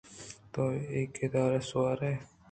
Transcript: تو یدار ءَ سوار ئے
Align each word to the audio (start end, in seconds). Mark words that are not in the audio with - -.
تو 0.53 0.63
یدار 1.21 1.51
ءَ 1.59 1.67
سوار 1.69 1.99
ئے 2.07 2.13